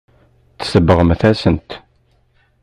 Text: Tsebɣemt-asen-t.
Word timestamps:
Tsebɣemt-asen-t. 0.61 1.69